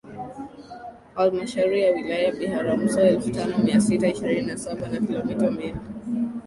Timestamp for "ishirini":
4.07-4.47